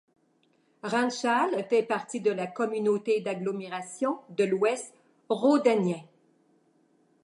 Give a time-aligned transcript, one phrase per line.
[0.81, 4.95] Ranchal fait partie de la communauté d'agglomération de l'Ouest
[5.29, 6.01] Rhodanien.